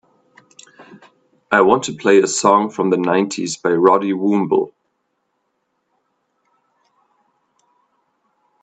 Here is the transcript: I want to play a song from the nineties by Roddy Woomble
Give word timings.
I 1.51 1.61
want 1.61 1.83
to 1.83 1.93
play 1.93 2.17
a 2.21 2.25
song 2.25 2.71
from 2.71 2.89
the 2.89 2.97
nineties 2.97 3.55
by 3.55 3.69
Roddy 3.73 4.13
Woomble 4.13 4.71